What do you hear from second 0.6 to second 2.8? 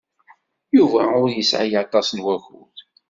Yuba ur yesɛi aṭas n wakud.